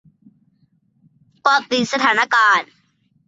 [1.41, 2.69] เกาะติดสถานการณ์